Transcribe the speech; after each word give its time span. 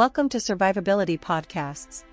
Welcome 0.00 0.30
to 0.30 0.38
Survivability 0.38 1.20
Podcasts. 1.20 2.04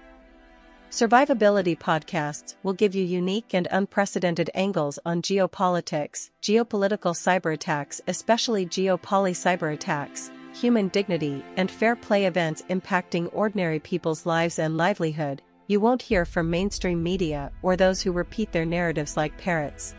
Survivability 0.92 1.80
Podcasts 1.80 2.56
will 2.62 2.74
give 2.74 2.94
you 2.94 3.06
unique 3.06 3.54
and 3.54 3.66
unprecedented 3.72 4.50
angles 4.54 5.00
on 5.06 5.22
geopolitics, 5.22 6.32
geopolitical 6.42 7.16
cyber 7.16 7.54
attacks, 7.54 8.02
especially 8.10 8.66
geopoly 8.66 9.32
cyber 9.32 9.74
attacks, 9.74 10.32
human 10.54 10.90
dignity, 10.90 11.42
and 11.56 11.72
fair 11.72 11.96
play 11.96 12.26
events 12.26 12.62
impacting 12.70 13.30
ordinary 13.32 13.80
people's 13.80 14.26
lives 14.26 14.60
and 14.60 14.76
livelihood. 14.76 15.42
You 15.68 15.80
won't 15.80 16.02
hear 16.02 16.26
from 16.26 16.50
mainstream 16.50 17.02
media 17.02 17.54
or 17.62 17.78
those 17.78 18.02
who 18.02 18.12
repeat 18.12 18.52
their 18.52 18.66
narratives 18.66 19.16
like 19.16 19.38
parrots. 19.38 19.96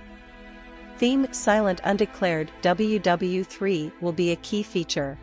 Theme 0.98 1.26
Silent 1.32 1.80
Undeclared 1.84 2.50
WW3 2.60 4.02
will 4.02 4.12
be 4.12 4.32
a 4.32 4.36
key 4.36 4.62
feature. 4.62 5.18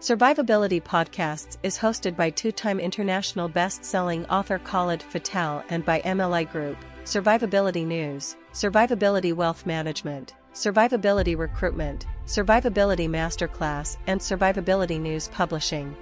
Survivability 0.00 0.80
Podcasts 0.80 1.56
is 1.64 1.76
hosted 1.76 2.14
by 2.14 2.30
two-time 2.30 2.78
international 2.78 3.48
best-selling 3.48 4.24
author 4.26 4.60
Khaled 4.60 5.00
Fattal 5.00 5.64
and 5.70 5.84
by 5.84 6.00
MLI 6.02 6.48
Group, 6.48 6.76
Survivability 7.04 7.84
News, 7.84 8.36
Survivability 8.52 9.34
Wealth 9.34 9.66
Management, 9.66 10.34
Survivability 10.54 11.36
Recruitment, 11.36 12.06
Survivability 12.26 13.08
Masterclass 13.08 13.96
and 14.06 14.20
Survivability 14.20 15.00
News 15.00 15.26
Publishing. 15.26 15.96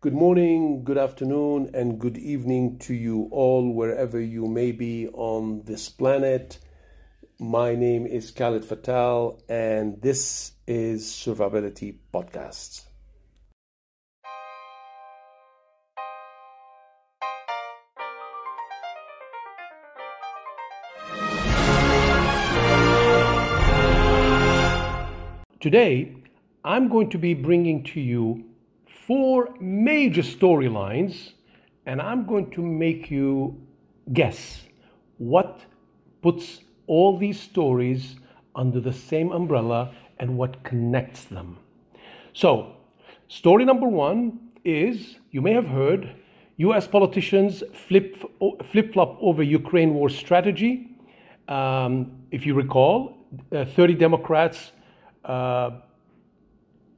Good 0.00 0.14
morning, 0.14 0.82
good 0.82 0.96
afternoon, 0.96 1.70
and 1.74 1.98
good 1.98 2.16
evening 2.16 2.78
to 2.78 2.94
you 2.94 3.28
all, 3.30 3.70
wherever 3.70 4.18
you 4.18 4.46
may 4.46 4.72
be 4.72 5.08
on 5.08 5.60
this 5.66 5.90
planet. 5.90 6.58
My 7.40 7.76
name 7.76 8.04
is 8.04 8.32
Khaled 8.32 8.64
Fattal, 8.64 9.40
and 9.48 10.02
this 10.02 10.54
is 10.66 11.04
Survivability 11.06 11.98
Podcasts. 12.12 12.82
Today, 25.60 26.16
I'm 26.64 26.88
going 26.88 27.08
to 27.10 27.18
be 27.18 27.34
bringing 27.34 27.84
to 27.84 28.00
you 28.00 28.46
four 29.06 29.54
major 29.60 30.22
storylines, 30.22 31.34
and 31.86 32.02
I'm 32.02 32.26
going 32.26 32.50
to 32.50 32.62
make 32.62 33.12
you 33.12 33.64
guess 34.12 34.66
what 35.18 35.60
puts 36.20 36.62
all 36.88 37.16
these 37.16 37.40
stories 37.40 38.16
under 38.56 38.80
the 38.80 38.92
same 38.92 39.30
umbrella 39.30 39.94
and 40.18 40.36
what 40.36 40.64
connects 40.64 41.24
them. 41.24 41.58
So, 42.32 42.74
story 43.28 43.64
number 43.64 43.86
one 43.86 44.40
is 44.64 45.16
you 45.30 45.40
may 45.40 45.52
have 45.52 45.68
heard 45.68 46.16
US 46.56 46.88
politicians 46.88 47.62
flip, 47.72 48.16
flip 48.72 48.92
flop 48.92 49.16
over 49.20 49.42
Ukraine 49.42 49.94
war 49.94 50.08
strategy. 50.08 50.90
Um, 51.46 52.18
if 52.32 52.44
you 52.44 52.54
recall, 52.54 53.16
uh, 53.52 53.64
30 53.64 53.94
Democrats 53.94 54.72
uh, 55.24 55.70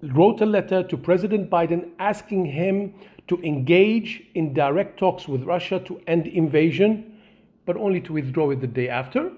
wrote 0.03 0.41
a 0.41 0.47
letter 0.47 0.83
to 0.83 0.97
President 0.97 1.51
Biden 1.51 1.91
asking 1.99 2.47
him 2.47 2.95
to 3.29 3.41
engage 3.43 4.23
in 4.35 4.55
direct 4.55 4.99
talks 4.99 5.29
with 5.29 5.43
Russia 5.43 5.79
to 5.81 6.01
end 6.07 6.27
invasion, 6.27 7.19
but 7.67 7.77
only 7.77 8.01
to 8.01 8.15
withdraw 8.15 8.51
it 8.51 8.61
the 8.61 8.67
day 8.67 8.89
after. 8.89 9.31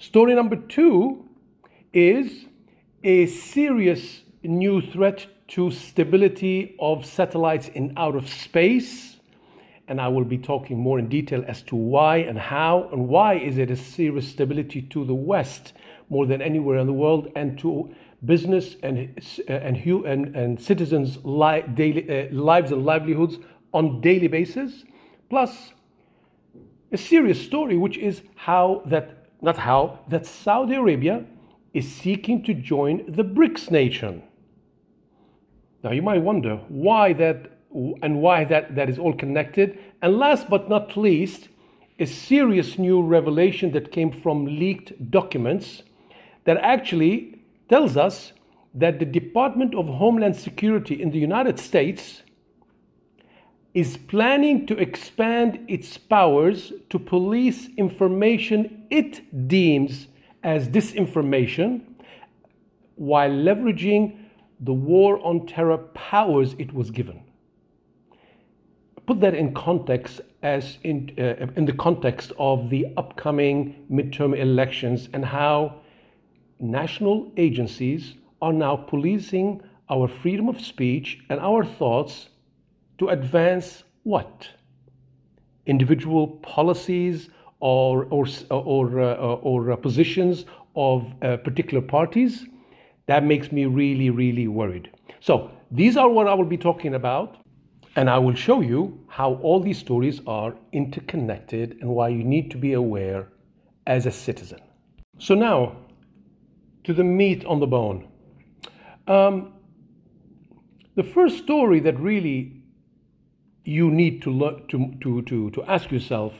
Story 0.00 0.32
number 0.36 0.54
two 0.54 1.24
is 1.92 2.46
a 3.02 3.26
serious 3.26 4.22
new 4.44 4.80
threat 4.80 5.26
to 5.48 5.72
stability 5.72 6.76
of 6.78 7.04
satellites 7.04 7.66
in 7.66 7.94
outer 7.96 8.24
space. 8.24 9.16
And 9.88 10.00
I 10.00 10.06
will 10.06 10.24
be 10.24 10.38
talking 10.38 10.78
more 10.78 11.00
in 11.00 11.08
detail 11.08 11.44
as 11.48 11.62
to 11.62 11.74
why 11.74 12.18
and 12.18 12.38
how 12.38 12.88
and 12.92 13.08
why 13.08 13.34
is 13.34 13.58
it 13.58 13.72
a 13.72 13.76
serious 13.76 14.28
stability 14.28 14.82
to 14.82 15.04
the 15.04 15.14
West 15.14 15.72
more 16.08 16.26
than 16.26 16.40
anywhere 16.42 16.78
in 16.78 16.86
the 16.86 16.92
world 16.92 17.32
and 17.34 17.58
to 17.58 17.92
business 18.24 18.76
and, 18.84 19.20
and, 19.48 19.76
and, 19.76 20.36
and 20.36 20.60
citizens' 20.60 21.18
li- 21.24 21.64
daily, 21.74 22.28
uh, 22.28 22.32
lives 22.32 22.70
and 22.70 22.84
livelihoods 22.84 23.38
on 23.74 24.00
daily 24.00 24.28
basis. 24.28 24.84
Plus, 25.28 25.72
a 26.92 26.96
serious 26.96 27.44
story, 27.44 27.76
which 27.76 27.98
is 27.98 28.22
how 28.36 28.82
that 28.86 29.17
not 29.40 29.58
how, 29.58 30.00
that 30.08 30.26
Saudi 30.26 30.74
Arabia 30.74 31.24
is 31.72 31.90
seeking 31.90 32.42
to 32.44 32.54
join 32.54 33.04
the 33.10 33.24
BRICS 33.24 33.70
nation. 33.70 34.22
Now 35.82 35.92
you 35.92 36.02
might 36.02 36.22
wonder 36.22 36.56
why 36.68 37.12
that 37.14 37.52
and 38.02 38.20
why 38.20 38.44
that, 38.44 38.74
that 38.74 38.88
is 38.88 38.98
all 38.98 39.12
connected. 39.12 39.78
And 40.02 40.18
last 40.18 40.48
but 40.48 40.68
not 40.68 40.96
least, 40.96 41.48
a 41.98 42.06
serious 42.06 42.78
new 42.78 43.02
revelation 43.02 43.72
that 43.72 43.92
came 43.92 44.10
from 44.10 44.46
leaked 44.46 45.10
documents 45.10 45.82
that 46.44 46.56
actually 46.58 47.42
tells 47.68 47.96
us 47.96 48.32
that 48.74 48.98
the 48.98 49.04
Department 49.04 49.74
of 49.74 49.86
Homeland 49.86 50.36
Security 50.36 51.00
in 51.00 51.10
the 51.10 51.18
United 51.18 51.58
States 51.58 52.22
is 53.78 53.96
planning 53.96 54.66
to 54.66 54.76
expand 54.76 55.56
its 55.68 55.96
powers 55.96 56.72
to 56.90 56.98
police 56.98 57.68
information 57.76 58.84
it 58.90 59.12
deems 59.46 60.08
as 60.42 60.68
disinformation 60.68 61.82
while 62.96 63.30
leveraging 63.30 64.18
the 64.58 64.72
war 64.72 65.24
on 65.24 65.46
terror 65.46 65.78
powers 65.78 66.56
it 66.58 66.74
was 66.74 66.90
given. 66.90 67.22
Put 69.06 69.20
that 69.20 69.34
in 69.34 69.54
context 69.54 70.22
as 70.42 70.78
in, 70.82 71.14
uh, 71.16 71.46
in 71.54 71.64
the 71.64 71.72
context 71.72 72.32
of 72.36 72.70
the 72.70 72.84
upcoming 72.96 73.86
midterm 73.88 74.36
elections 74.36 75.08
and 75.12 75.24
how 75.24 75.82
national 76.58 77.30
agencies 77.36 78.16
are 78.42 78.52
now 78.52 78.74
policing 78.74 79.62
our 79.88 80.08
freedom 80.08 80.48
of 80.48 80.60
speech 80.60 81.20
and 81.30 81.38
our 81.38 81.64
thoughts 81.64 82.30
to 82.98 83.08
advance 83.08 83.84
what? 84.02 84.48
Individual 85.66 86.26
policies 86.42 87.28
or, 87.60 88.06
or, 88.10 88.26
or, 88.50 89.00
uh, 89.00 89.14
or 89.14 89.72
uh, 89.72 89.76
positions 89.76 90.44
of 90.76 91.12
uh, 91.22 91.36
particular 91.38 91.82
parties? 91.82 92.46
That 93.06 93.24
makes 93.24 93.50
me 93.50 93.66
really, 93.66 94.10
really 94.10 94.48
worried. 94.48 94.90
So, 95.20 95.50
these 95.70 95.96
are 95.96 96.08
what 96.08 96.26
I 96.26 96.34
will 96.34 96.44
be 96.44 96.56
talking 96.56 96.94
about, 96.94 97.38
and 97.96 98.08
I 98.08 98.18
will 98.18 98.34
show 98.34 98.60
you 98.60 99.04
how 99.08 99.34
all 99.34 99.60
these 99.60 99.78
stories 99.78 100.20
are 100.26 100.54
interconnected 100.72 101.78
and 101.80 101.90
why 101.90 102.08
you 102.08 102.24
need 102.24 102.50
to 102.52 102.56
be 102.56 102.72
aware 102.72 103.28
as 103.86 104.06
a 104.06 104.10
citizen. 104.10 104.60
So, 105.18 105.34
now 105.34 105.76
to 106.88 106.94
the 106.94 107.04
meat 107.04 107.44
on 107.44 107.60
the 107.60 107.66
bone. 107.66 108.08
Um, 109.06 109.52
the 110.96 111.02
first 111.02 111.36
story 111.36 111.80
that 111.80 112.00
really 112.00 112.57
you 113.68 113.90
need 113.90 114.22
to, 114.22 114.30
learn, 114.30 114.66
to, 114.68 114.94
to, 115.02 115.20
to, 115.22 115.50
to 115.50 115.62
ask 115.64 115.92
yourself 115.92 116.32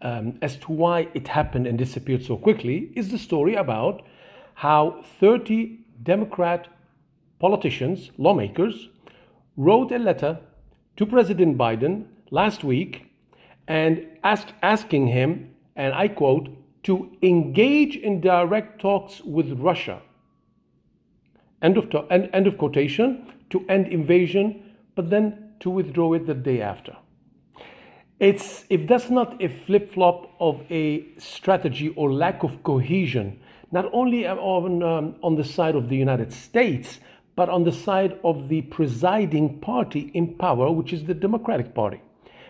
um, 0.00 0.36
as 0.42 0.56
to 0.56 0.72
why 0.72 1.06
it 1.14 1.28
happened 1.28 1.64
and 1.64 1.78
disappeared 1.78 2.24
so 2.24 2.36
quickly 2.36 2.90
is 2.96 3.12
the 3.12 3.18
story 3.18 3.54
about 3.54 4.02
how 4.54 5.04
30 5.20 5.78
Democrat 6.02 6.66
politicians, 7.38 8.10
lawmakers, 8.18 8.88
wrote 9.56 9.92
a 9.92 9.98
letter 9.98 10.40
to 10.96 11.06
President 11.06 11.56
Biden 11.56 12.06
last 12.32 12.64
week 12.64 13.06
and 13.68 14.04
asked, 14.24 14.52
asking 14.60 15.06
him, 15.06 15.54
and 15.76 15.94
I 15.94 16.08
quote, 16.08 16.48
to 16.82 17.16
engage 17.22 17.94
in 17.94 18.20
direct 18.20 18.80
talks 18.80 19.20
with 19.20 19.52
Russia. 19.52 20.02
End 21.62 21.78
of, 21.78 21.90
to- 21.90 22.06
end, 22.10 22.28
end 22.32 22.48
of 22.48 22.58
quotation, 22.58 23.32
to 23.50 23.64
end 23.68 23.86
invasion, 23.86 24.74
but 24.96 25.10
then 25.10 25.41
to 25.62 25.70
withdraw 25.70 26.12
it 26.12 26.26
the 26.26 26.34
day 26.34 26.60
after. 26.60 26.96
It's, 28.18 28.64
if 28.68 28.86
that's 28.86 29.10
not 29.10 29.42
a 29.42 29.48
flip 29.48 29.92
flop 29.92 30.30
of 30.38 30.62
a 30.70 31.04
strategy 31.18 31.88
or 31.96 32.12
lack 32.12 32.42
of 32.42 32.62
cohesion, 32.62 33.40
not 33.72 33.88
only 33.92 34.26
on, 34.26 34.82
um, 34.82 35.16
on 35.22 35.36
the 35.36 35.44
side 35.44 35.74
of 35.74 35.88
the 35.88 35.96
United 35.96 36.32
States, 36.32 37.00
but 37.34 37.48
on 37.48 37.64
the 37.64 37.72
side 37.72 38.18
of 38.22 38.48
the 38.48 38.62
presiding 38.62 39.58
party 39.60 40.10
in 40.14 40.34
power, 40.34 40.70
which 40.70 40.92
is 40.92 41.04
the 41.04 41.14
Democratic 41.14 41.74
Party. 41.74 42.00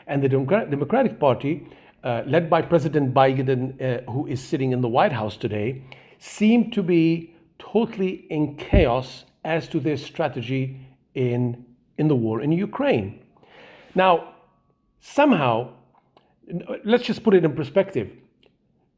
And 0.07 0.23
the 0.23 0.29
Democratic 0.29 1.21
Party, 1.21 1.67
uh, 2.03 2.23
led 2.27 2.51
by 2.51 2.63
President 2.63 3.15
Biden, 3.15 3.81
uh, 3.81 4.11
who 4.11 4.27
is 4.27 4.43
sitting 4.43 4.73
in 4.73 4.81
the 4.81 4.89
White 4.89 5.13
House 5.13 5.37
today, 5.37 5.83
seem 6.19 6.71
to 6.73 6.83
be 6.83 7.35
totally 7.59 8.27
in 8.29 8.57
chaos 8.57 9.25
as 9.45 9.69
to 9.69 9.81
their 9.81 9.97
strategy 9.97 10.81
in 11.15 11.65
in 12.03 12.09
the 12.09 12.21
war 12.27 12.37
in 12.47 12.51
Ukraine. 12.69 13.09
Now, 13.95 14.13
somehow, 15.01 15.55
let's 16.85 17.05
just 17.11 17.23
put 17.23 17.35
it 17.39 17.45
in 17.45 17.53
perspective. 17.63 18.09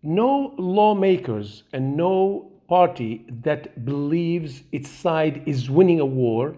No 0.02 0.54
lawmakers 0.58 1.48
and 1.74 1.96
no 1.96 2.50
party 2.68 3.12
that 3.46 3.84
believes 3.84 4.52
its 4.78 4.88
side 5.04 5.42
is 5.52 5.70
winning 5.78 6.00
a 6.00 6.10
war 6.24 6.56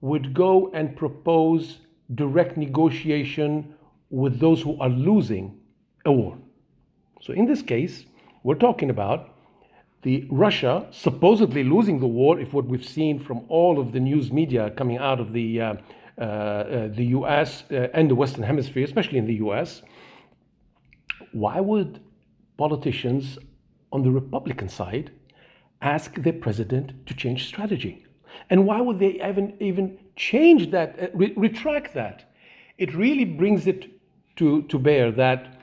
would 0.00 0.26
go 0.44 0.70
and 0.78 0.96
propose 1.02 1.62
direct 2.22 2.56
negotiation 2.56 3.52
with 4.22 4.40
those 4.44 4.60
who 4.62 4.78
are 4.84 4.94
losing 5.10 5.44
a 6.04 6.12
war. 6.20 6.38
So 7.20 7.32
in 7.32 7.46
this 7.46 7.62
case, 7.62 7.94
we're 8.42 8.62
talking 8.66 8.90
about 8.90 9.20
the 10.02 10.26
Russia 10.30 10.86
supposedly 10.90 11.64
losing 11.64 12.00
the 12.00 12.06
war, 12.06 12.38
if 12.38 12.52
what 12.52 12.66
we've 12.66 12.84
seen 12.84 13.18
from 13.18 13.44
all 13.48 13.78
of 13.78 13.92
the 13.92 14.00
news 14.00 14.32
media 14.32 14.70
coming 14.70 14.98
out 14.98 15.20
of 15.20 15.32
the 15.32 15.60
uh, 15.60 15.74
uh, 16.18 16.24
uh, 16.24 16.88
the 16.88 17.06
U.S. 17.18 17.64
Uh, 17.70 17.88
and 17.94 18.10
the 18.10 18.14
Western 18.14 18.42
Hemisphere, 18.42 18.84
especially 18.84 19.18
in 19.18 19.26
the 19.26 19.36
U.S. 19.36 19.82
Why 21.32 21.60
would 21.60 22.00
politicians 22.58 23.38
on 23.92 24.02
the 24.02 24.10
Republican 24.10 24.68
side 24.68 25.10
ask 25.80 26.14
their 26.16 26.34
president 26.34 27.06
to 27.06 27.14
change 27.14 27.46
strategy? 27.46 28.04
And 28.50 28.66
why 28.66 28.80
would 28.80 28.98
they 28.98 29.22
even 29.26 29.56
even 29.60 29.98
change 30.16 30.70
that, 30.70 30.98
uh, 31.00 31.06
re- 31.14 31.34
retract 31.36 31.94
that? 31.94 32.30
It 32.76 32.94
really 32.94 33.24
brings 33.24 33.66
it 33.66 33.88
to 34.36 34.62
to 34.62 34.78
bear 34.78 35.12
that 35.12 35.61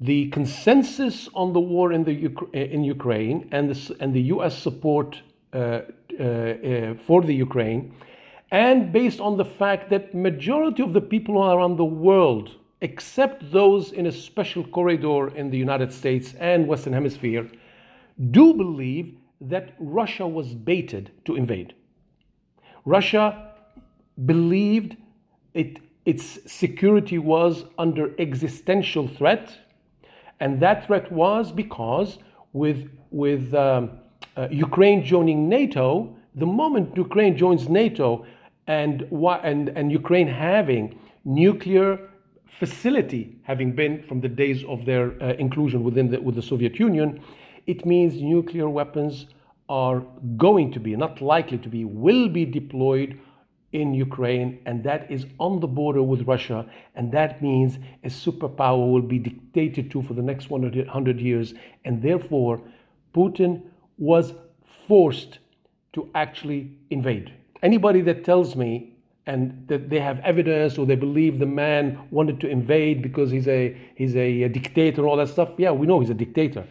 the 0.00 0.28
consensus 0.30 1.28
on 1.34 1.52
the 1.52 1.60
war 1.60 1.92
in, 1.92 2.04
the, 2.04 2.30
in 2.52 2.84
Ukraine 2.84 3.48
and 3.50 3.70
the, 3.70 3.96
and 4.00 4.14
the 4.14 4.22
US 4.34 4.56
support 4.56 5.22
uh, 5.52 5.80
uh, 6.18 6.22
uh, 6.22 6.94
for 7.06 7.22
the 7.22 7.34
Ukraine, 7.34 7.94
and 8.50 8.92
based 8.92 9.20
on 9.20 9.36
the 9.36 9.44
fact 9.44 9.90
that 9.90 10.14
majority 10.14 10.82
of 10.82 10.92
the 10.92 11.00
people 11.00 11.42
around 11.42 11.76
the 11.76 11.84
world, 11.84 12.56
except 12.80 13.50
those 13.52 13.92
in 13.92 14.06
a 14.06 14.12
special 14.12 14.64
corridor 14.64 15.28
in 15.34 15.50
the 15.50 15.58
United 15.58 15.92
States 15.92 16.34
and 16.38 16.66
Western 16.66 16.92
Hemisphere, 16.92 17.48
do 18.30 18.54
believe 18.54 19.14
that 19.40 19.74
Russia 19.78 20.26
was 20.26 20.54
baited 20.54 21.10
to 21.24 21.36
invade. 21.36 21.74
Russia 22.84 23.52
believed 24.24 24.96
it, 25.54 25.78
its 26.04 26.38
security 26.50 27.18
was 27.18 27.64
under 27.78 28.14
existential 28.18 29.06
threat 29.06 29.67
and 30.40 30.60
that 30.60 30.86
threat 30.86 31.10
was 31.10 31.52
because 31.52 32.18
with, 32.52 32.90
with 33.10 33.54
um, 33.54 33.98
uh, 34.36 34.48
Ukraine 34.50 35.04
joining 35.04 35.48
NATO, 35.48 36.16
the 36.34 36.46
moment 36.46 36.96
Ukraine 36.96 37.36
joins 37.36 37.68
NATO 37.68 38.24
and, 38.66 39.02
and, 39.42 39.68
and 39.70 39.90
Ukraine 39.90 40.28
having 40.28 40.98
nuclear 41.24 42.08
facility, 42.46 43.36
having 43.42 43.72
been 43.72 44.02
from 44.02 44.20
the 44.20 44.28
days 44.28 44.64
of 44.64 44.84
their 44.84 45.20
uh, 45.22 45.34
inclusion 45.34 45.82
within 45.84 46.10
the, 46.10 46.20
with 46.20 46.34
the 46.34 46.42
Soviet 46.42 46.78
Union, 46.78 47.20
it 47.66 47.84
means 47.84 48.20
nuclear 48.22 48.68
weapons 48.68 49.26
are 49.68 50.00
going 50.36 50.72
to 50.72 50.80
be, 50.80 50.96
not 50.96 51.20
likely 51.20 51.58
to 51.58 51.68
be, 51.68 51.84
will 51.84 52.28
be 52.28 52.44
deployed 52.44 53.18
in 53.72 53.92
Ukraine, 53.92 54.60
and 54.64 54.82
that 54.84 55.10
is 55.10 55.26
on 55.38 55.60
the 55.60 55.66
border 55.66 56.02
with 56.02 56.22
Russia, 56.22 56.66
and 56.94 57.12
that 57.12 57.42
means 57.42 57.78
a 58.02 58.08
superpower 58.08 58.90
will 58.90 59.02
be 59.02 59.18
dictated 59.18 59.90
to 59.90 60.02
for 60.02 60.14
the 60.14 60.22
next 60.22 60.48
100 60.48 61.20
years, 61.20 61.54
and 61.84 62.02
therefore 62.02 62.62
Putin 63.14 63.62
was 63.98 64.32
forced 64.86 65.38
to 65.92 66.08
actually 66.14 66.78
invade. 66.90 67.32
Anybody 67.62 68.00
that 68.02 68.24
tells 68.24 68.56
me 68.56 68.94
and 69.26 69.66
that 69.68 69.90
they 69.90 70.00
have 70.00 70.20
evidence 70.20 70.78
or 70.78 70.86
they 70.86 70.96
believe 70.96 71.38
the 71.38 71.46
man 71.46 71.98
wanted 72.10 72.40
to 72.40 72.48
invade 72.48 73.02
because 73.02 73.30
he's 73.30 73.46
a 73.46 73.76
he's 73.94 74.16
a, 74.16 74.48
dictator 74.48 75.06
all 75.06 75.16
that 75.16 75.28
stuff, 75.28 75.50
yeah, 75.58 75.70
we 75.70 75.86
know 75.86 76.00
he's 76.00 76.08
a 76.08 76.14
dictator. 76.14 76.64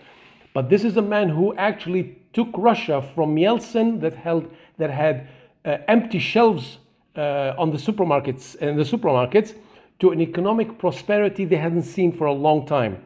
But 0.53 0.69
this 0.69 0.83
is 0.83 0.97
a 0.97 1.01
man 1.03 1.29
who 1.29 1.53
actually 1.55 2.17
took 2.33 2.49
Russia 2.57 3.07
from 3.13 3.35
Yeltsin 3.35 4.01
that 4.01 4.15
held 4.15 4.49
that 4.77 4.89
had 4.89 5.27
uh, 5.63 5.77
empty 5.87 6.17
shelves 6.17 6.79
on 7.17 7.71
the 7.71 7.77
supermarkets 7.77 8.55
and 8.61 8.77
the 8.77 8.83
supermarkets 8.83 9.55
to 9.99 10.11
an 10.11 10.21
economic 10.21 10.77
prosperity 10.77 11.45
they 11.45 11.55
hadn't 11.55 11.83
seen 11.83 12.11
for 12.11 12.27
a 12.27 12.33
long 12.33 12.65
time. 12.65 13.03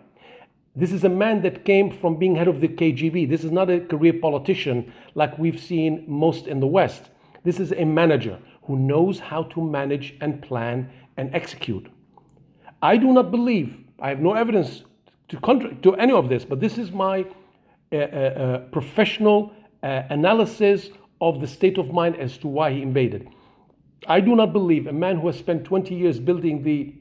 This 0.75 0.94
is 0.94 1.04
a 1.04 1.10
man 1.10 1.42
that 1.42 1.66
came 1.66 1.92
from 1.92 2.18
being 2.18 2.36
head 2.36 2.48
of 2.48 2.62
the 2.62 2.68
KGB. 2.69 3.28
This 3.28 3.44
is 3.44 3.52
not 3.52 3.69
a 3.69 3.81
career 3.81 4.13
politician 4.13 4.94
like 5.16 5.38
we've 5.38 5.60
seen 5.60 6.06
most 6.08 6.48
in 6.48 6.62
the 6.62 6.68
West. 6.68 7.10
This 7.44 7.60
is 7.60 7.74
a 7.74 7.84
manager 7.84 8.40
who 8.63 8.78
knows 8.78 9.19
how 9.19 9.44
to 9.44 9.62
manage 9.62 10.16
and 10.22 10.42
plan 10.42 10.90
and 11.18 11.34
execute. 11.36 11.92
I 12.81 12.96
do 12.98 13.12
not 13.12 13.31
believe, 13.31 13.84
I 14.00 14.10
have 14.10 14.22
no 14.22 14.34
evidence 14.34 14.84
to, 15.30 15.40
contra- 15.42 15.75
to 15.75 15.96
any 15.96 16.13
of 16.13 16.30
this, 16.30 16.46
but 16.46 16.60
this 16.60 16.78
is 16.78 16.92
my 16.92 17.25
uh, 17.92 17.96
uh, 17.96 18.00
uh 18.00 18.58
professional 18.72 19.52
uh, 19.84 20.04
analysis 20.10 20.90
of 21.19 21.42
the 21.42 21.48
state 21.48 21.78
of 21.78 21.92
mind 21.92 22.16
as 22.16 22.38
to 22.38 22.48
why 22.48 22.72
he 22.72 22.81
invaded. 22.81 23.28
I 24.07 24.19
do 24.19 24.36
not 24.36 24.51
believe 24.51 24.88
a 24.88 24.94
man 24.94 25.19
who 25.19 25.27
has 25.27 25.38
spent 25.38 25.65
20 25.65 25.94
years 25.95 26.19
building 26.19 26.63
the 26.63 26.95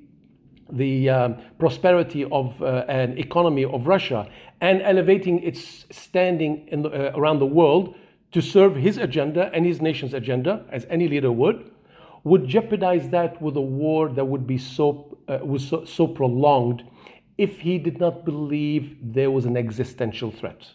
the 0.73 1.11
um, 1.11 1.37
prosperity 1.59 2.25
of 2.31 2.63
uh, 2.63 2.85
an 2.87 3.19
economy 3.19 3.65
of 3.65 3.89
Russia 3.89 4.29
and 4.61 4.81
elevating 4.83 5.43
its 5.43 5.85
standing 5.91 6.69
the, 6.83 6.89
uh, 6.89 7.19
around 7.19 7.41
the 7.41 7.47
world 7.47 7.97
to 8.33 8.41
serve 8.41 8.77
his 8.77 8.97
agenda 8.97 9.51
and 9.53 9.67
his 9.67 9.81
nation's 9.83 10.15
agenda, 10.15 10.65
as 10.71 10.87
any 10.89 11.09
leader 11.09 11.33
would, 11.33 11.71
would 12.23 12.47
jeopardize 12.47 13.09
that 13.11 13.41
with 13.43 13.57
a 13.57 13.61
war 13.61 14.09
that 14.09 14.25
would 14.25 14.47
be 14.47 14.59
so, 14.59 15.19
uh, 15.27 15.39
was 15.43 15.67
so, 15.67 15.85
so 15.85 16.07
prolonged 16.07 16.85
if 17.39 17.61
he 17.61 17.79
did 17.79 17.99
not 17.99 18.25
believe 18.25 18.97
there 19.03 19.31
was 19.31 19.47
an 19.47 19.57
existential 19.57 20.31
threat. 20.31 20.75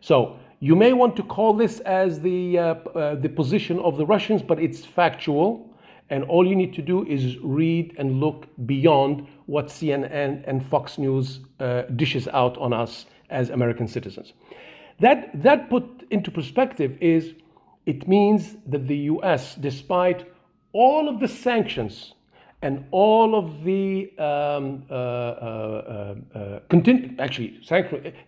So 0.00 0.38
you 0.60 0.76
may 0.76 0.92
want 0.92 1.16
to 1.16 1.22
call 1.22 1.54
this 1.54 1.80
as 1.80 2.20
the, 2.20 2.58
uh, 2.58 2.62
uh, 2.62 3.14
the 3.16 3.28
position 3.28 3.78
of 3.80 3.96
the 3.96 4.06
Russians, 4.06 4.42
but 4.42 4.58
it's 4.58 4.84
factual. 4.84 5.70
And 6.10 6.24
all 6.24 6.46
you 6.46 6.54
need 6.54 6.74
to 6.74 6.82
do 6.82 7.04
is 7.06 7.38
read 7.38 7.94
and 7.98 8.20
look 8.20 8.46
beyond 8.66 9.26
what 9.46 9.68
CNN 9.68 10.44
and 10.46 10.64
Fox 10.66 10.98
News 10.98 11.40
uh, 11.60 11.82
dishes 11.96 12.28
out 12.28 12.56
on 12.58 12.72
us 12.72 13.06
as 13.30 13.50
American 13.50 13.88
citizens. 13.88 14.32
That, 15.00 15.42
that 15.42 15.70
put 15.70 16.06
into 16.10 16.30
perspective 16.30 16.96
is 17.00 17.34
it 17.86 18.06
means 18.06 18.56
that 18.66 18.86
the 18.86 18.96
US, 18.96 19.54
despite 19.56 20.26
all 20.72 21.08
of 21.08 21.20
the 21.20 21.28
sanctions 21.28 22.14
and 22.62 22.84
all 22.90 23.34
of 23.34 23.64
the 23.64 24.10
um, 24.18 24.84
uh, 24.90 24.94
uh, 24.94 26.14
uh, 26.34 26.38
uh 26.38 26.60
continu- 26.70 27.18
actually, 27.18 27.60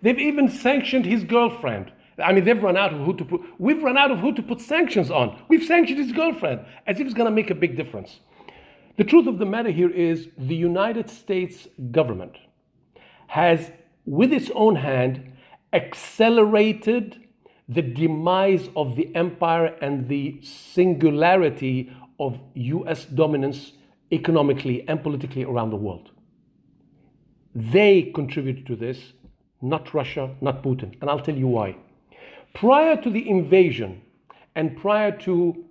they've 0.03 0.19
even 0.19 0.49
sanctioned 0.49 1.07
his 1.07 1.25
girlfriend 1.25 1.93
I 2.23 2.33
mean, 2.33 2.45
they've 2.45 2.63
run 2.63 2.77
out 2.77 2.93
of 2.93 3.01
who 3.01 3.15
to 3.15 3.25
put. 3.25 3.43
We've 3.59 3.83
run 3.83 3.99
out 3.99 4.11
of 4.11 4.21
who 4.21 4.33
to 4.35 4.43
put 4.43 4.61
sanctions 4.61 5.11
on. 5.11 5.43
We've 5.49 5.65
sanctioned 5.65 5.99
his 5.99 6.13
girlfriend 6.13 6.65
as 6.87 6.99
if 6.99 7.07
it's 7.07 7.15
going 7.15 7.29
to 7.29 7.35
make 7.35 7.51
a 7.51 7.55
big 7.55 7.77
difference. 7.77 8.21
The 8.97 9.05
truth 9.05 9.27
of 9.27 9.39
the 9.39 9.45
matter 9.45 9.71
here 9.71 9.91
is 9.91 10.29
the 10.39 10.57
United 10.57 11.11
States 11.11 11.69
government 11.91 12.39
has, 13.29 13.71
with 14.07 14.33
its 14.33 14.51
own 14.55 14.77
hand, 14.77 15.33
accelerated 15.73 17.23
the 17.69 17.83
demise 17.83 18.71
of 18.75 18.97
the 18.97 19.15
empire 19.15 19.77
and 19.83 20.09
the 20.09 20.41
singularity 20.43 21.95
of 22.19 22.41
US 22.55 23.05
dominance 23.05 23.73
economically 24.11 24.89
and 24.89 25.03
politically 25.03 25.45
around 25.45 25.71
the 25.71 25.77
world. 25.77 26.13
They 27.55 28.13
contributed 28.15 28.67
to 28.67 28.77
this, 28.77 29.13
not 29.61 29.93
Russia, 29.93 30.35
not 30.41 30.63
Putin. 30.63 30.97
And 31.01 31.11
I'll 31.11 31.21
tell 31.21 31.37
you 31.37 31.49
why 31.49 31.77
prior 32.57 32.97
to 32.97 33.11
the 33.11 33.29
invasion 33.29 34.01
and 34.55 34.77
prior 34.79 35.13
to 35.13 35.63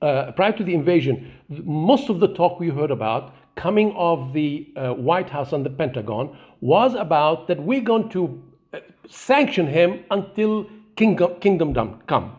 uh, 0.00 0.30
prior 0.30 0.52
to 0.52 0.62
the 0.62 0.74
invasion, 0.74 1.32
most 1.48 2.08
of 2.08 2.20
the 2.20 2.28
talk 2.28 2.60
we 2.60 2.68
heard 2.68 2.92
about 2.92 3.34
coming 3.56 3.92
of 3.96 4.32
the 4.32 4.72
uh, 4.76 4.92
White 4.92 5.28
House 5.28 5.52
and 5.52 5.66
the 5.66 5.70
Pentagon 5.70 6.38
was 6.60 6.94
about 6.94 7.48
that 7.48 7.60
we're 7.60 7.80
going 7.80 8.08
to 8.10 8.40
uh, 8.72 8.78
sanction 9.08 9.66
him 9.66 10.04
until 10.12 10.70
kingdom, 10.94 11.34
kingdom 11.40 12.00
come. 12.06 12.36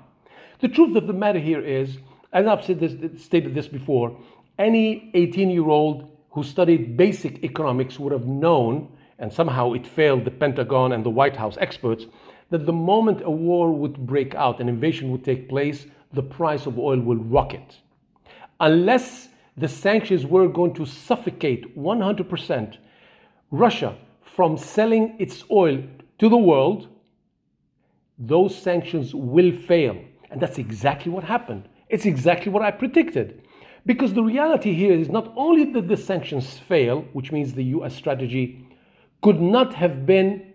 The 0.62 0.70
truth 0.70 0.96
of 0.96 1.08
the 1.08 1.12
matter 1.12 1.40
here 1.40 1.60
is, 1.60 1.98
as 2.32 2.48
I've 2.48 2.64
said 2.64 2.80
this, 2.80 3.22
stated 3.22 3.54
this 3.54 3.68
before, 3.68 4.18
any 4.58 5.12
18 5.14 5.50
year 5.50 5.68
old 5.68 6.10
who 6.30 6.44
studied 6.44 6.96
basic 6.96 7.44
economics 7.44 8.00
would 8.00 8.14
have 8.14 8.26
known, 8.26 8.88
and 9.18 9.34
somehow 9.34 9.74
it 9.74 9.86
failed 9.86 10.24
the 10.24 10.32
Pentagon 10.32 10.94
and 10.94 11.06
the 11.06 11.10
White 11.10 11.36
House 11.36 11.58
experts, 11.60 12.06
that 12.50 12.66
the 12.66 12.74
moment 12.74 13.22
a 13.24 13.30
war 13.30 13.72
would 13.72 14.06
break 14.08 14.36
out, 14.36 14.60
an 14.60 14.70
invasion 14.70 15.12
would 15.12 15.24
take 15.24 15.50
place, 15.50 15.86
the 16.14 16.24
price 16.24 16.66
of 16.66 16.80
oil 16.80 17.00
will 17.00 17.18
rocket. 17.18 17.78
Unless 18.60 19.30
the 19.56 19.68
sanctions 19.68 20.26
were 20.26 20.48
going 20.48 20.74
to 20.74 20.86
suffocate 20.86 21.78
100% 21.78 22.78
Russia 23.52 23.98
from 24.22 24.58
selling 24.58 25.16
its 25.20 25.44
oil 25.52 25.84
to 26.18 26.30
the 26.30 26.38
world, 26.38 26.88
those 28.18 28.58
sanctions 28.58 29.14
will 29.14 29.52
fail. 29.52 29.98
And 30.30 30.42
that's 30.42 30.58
exactly 30.58 31.12
what 31.12 31.24
happened. 31.24 31.68
It's 31.88 32.06
exactly 32.06 32.52
what 32.52 32.64
I 32.64 32.72
predicted. 32.72 33.42
Because 33.86 34.14
the 34.14 34.24
reality 34.24 34.74
here 34.74 34.94
is 34.94 35.10
not 35.10 35.34
only 35.36 35.72
that 35.74 35.88
the 35.88 35.98
sanctions 35.98 36.58
fail, 36.58 37.06
which 37.14 37.32
means 37.32 37.54
the 37.54 37.64
US 37.76 37.96
strategy 37.96 38.66
could 39.22 39.42
not 39.42 39.74
have 39.74 40.06
been 40.06 40.49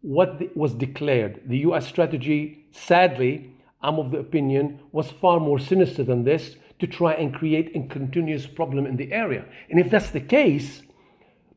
what 0.00 0.56
was 0.56 0.74
declared. 0.74 1.42
The 1.46 1.58
US 1.58 1.86
strategy, 1.86 2.66
sadly, 2.70 3.52
I'm 3.80 3.98
of 3.98 4.10
the 4.10 4.18
opinion, 4.18 4.80
was 4.92 5.10
far 5.10 5.40
more 5.40 5.58
sinister 5.58 6.02
than 6.04 6.24
this 6.24 6.56
to 6.78 6.86
try 6.86 7.12
and 7.12 7.34
create 7.34 7.74
a 7.74 7.86
continuous 7.88 8.46
problem 8.46 8.86
in 8.86 8.96
the 8.96 9.12
area. 9.12 9.44
And 9.68 9.80
if 9.80 9.90
that's 9.90 10.10
the 10.10 10.20
case, 10.20 10.82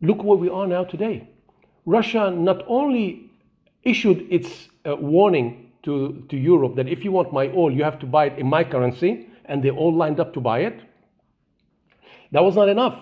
look 0.02 0.24
where 0.24 0.38
we 0.38 0.50
are 0.50 0.68
now 0.68 0.84
today. 0.84 1.30
Russia 1.86 2.32
not 2.32 2.64
only 2.68 3.32
issued 3.84 4.26
its 4.30 4.70
uh, 4.88 4.96
warning 4.96 5.72
to, 5.84 6.26
to 6.30 6.38
Europe 6.38 6.76
that 6.76 6.88
if 6.88 7.04
you 7.04 7.12
want 7.12 7.34
my 7.34 7.48
oil, 7.50 7.72
you 7.72 7.84
have 7.84 8.00
to 8.00 8.06
buy 8.06 8.26
it 8.26 8.38
in 8.38 8.48
my 8.48 8.64
currency, 8.64 9.28
and 9.46 9.64
they 9.64 9.70
all 9.70 9.94
lined 9.94 10.20
up 10.20 10.34
to 10.34 10.40
buy 10.40 10.60
it. 10.60 10.80
That 12.32 12.44
was 12.44 12.56
not 12.56 12.70
enough. 12.70 13.00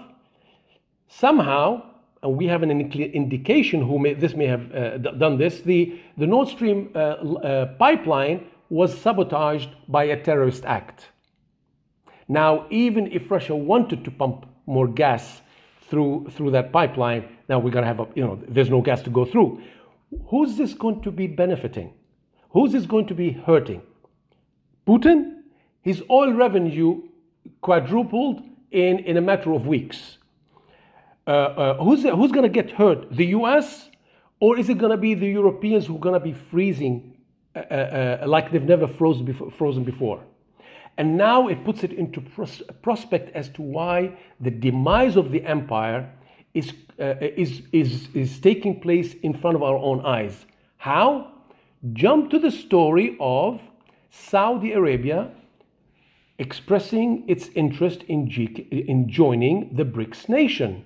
Somehow, 1.08 1.84
and 2.22 2.36
we 2.36 2.48
have 2.48 2.64
an 2.64 2.72
indication 2.72 3.82
who 3.82 3.98
may, 3.98 4.14
this 4.14 4.36
may 4.36 4.48
have 4.48 4.76
uh, 4.76 4.98
done 4.98 5.38
this, 5.38 5.62
the, 5.62 6.00
the 6.18 6.28
Nord 6.28 6.50
Stream 6.50 6.90
uh, 6.94 6.98
uh, 6.98 7.66
pipeline 7.78 8.46
was 8.70 8.96
sabotaged 9.00 9.70
by 9.88 10.04
a 10.04 10.22
terrorist 10.22 10.66
act. 10.66 11.08
Now, 12.28 12.68
even 12.70 13.12
if 13.12 13.32
Russia 13.32 13.56
wanted 13.56 14.04
to 14.06 14.12
pump 14.12 14.46
more 14.66 14.88
gas 14.88 15.42
through, 15.90 16.32
through 16.36 16.52
that 16.52 16.72
pipeline, 16.72 17.28
now 17.48 17.58
we're 17.58 17.72
going 17.72 17.84
to 17.84 17.88
have 17.88 18.00
a, 18.00 18.08
you 18.14 18.24
know, 18.24 18.40
there's 18.48 18.70
no 18.70 18.82
gas 18.82 19.02
to 19.04 19.10
go 19.10 19.26
through. 19.26 19.62
Who's 20.28 20.58
this 20.58 20.74
going 20.74 21.02
to 21.02 21.12
be 21.12 21.26
benefiting? 21.26 21.94
Who's 22.52 22.74
this 22.74 22.86
going 22.86 23.08
to 23.08 23.16
be 23.16 23.32
hurting? 23.32 23.82
Putin? 24.86 25.38
His 25.82 26.04
oil 26.10 26.34
revenue 26.34 27.02
quadrupled 27.62 28.44
in, 28.70 29.00
in 29.00 29.18
a 29.18 29.22
matter 29.22 29.54
of 29.54 29.66
weeks. 29.66 30.19
Uh, 31.30 31.32
uh, 31.32 31.84
who's 31.84 32.02
who's 32.02 32.32
going 32.32 32.42
to 32.42 32.50
get 32.50 32.72
hurt? 32.72 33.06
The 33.12 33.28
US? 33.38 33.92
Or 34.40 34.58
is 34.58 34.68
it 34.68 34.80
going 34.80 34.92
to 34.92 34.98
be 34.98 35.14
the 35.14 35.28
Europeans 35.28 35.86
who 35.86 35.96
are 35.98 36.00
going 36.00 36.20
to 36.20 36.26
be 36.32 36.34
freezing 36.34 37.18
uh, 37.56 37.60
uh, 37.60 38.20
uh, 38.24 38.28
like 38.28 38.52
they've 38.52 38.64
never 38.64 38.88
frozen 38.88 39.26
before, 39.26 39.52
frozen 39.52 39.84
before? 39.84 40.24
And 40.98 41.18
now 41.18 41.48
it 41.48 41.64
puts 41.64 41.84
it 41.84 41.94
into 41.94 42.20
pros- 42.20 42.64
prospect 42.82 43.30
as 43.36 43.50
to 43.50 43.62
why 43.62 44.18
the 44.40 44.50
demise 44.50 45.18
of 45.18 45.30
the 45.30 45.46
empire 45.46 46.12
is, 46.56 46.74
is, 46.98 47.62
is, 47.72 48.08
is 48.16 48.40
taking 48.40 48.80
place 48.82 49.14
in 49.22 49.34
front 49.34 49.56
of 49.56 49.62
our 49.62 49.78
own 49.78 50.04
eyes. 50.04 50.48
How? 50.78 51.32
Jump 51.94 52.32
to 52.32 52.40
the 52.40 52.52
story 52.52 53.16
of 53.20 53.62
Saudi 54.10 54.72
Arabia 54.72 55.32
expressing 56.40 57.24
its 57.28 57.50
interest 57.50 58.02
in, 58.08 58.30
G- 58.30 58.68
in 58.72 59.10
joining 59.10 59.76
the 59.76 59.86
BRICS 59.86 60.28
nation. 60.28 60.86